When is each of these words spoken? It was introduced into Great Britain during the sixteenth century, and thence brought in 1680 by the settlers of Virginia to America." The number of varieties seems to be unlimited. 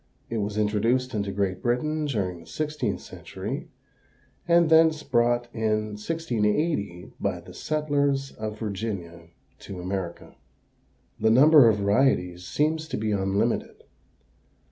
It 0.31 0.37
was 0.39 0.57
introduced 0.57 1.13
into 1.13 1.31
Great 1.31 1.61
Britain 1.61 2.05
during 2.07 2.39
the 2.39 2.47
sixteenth 2.47 3.01
century, 3.01 3.69
and 4.47 4.67
thence 4.67 5.03
brought 5.03 5.47
in 5.53 5.89
1680 5.93 7.11
by 7.19 7.39
the 7.39 7.53
settlers 7.53 8.31
of 8.31 8.57
Virginia 8.57 9.27
to 9.59 9.79
America." 9.79 10.35
The 11.19 11.29
number 11.29 11.69
of 11.69 11.77
varieties 11.77 12.47
seems 12.47 12.87
to 12.87 12.97
be 12.97 13.11
unlimited. 13.11 13.83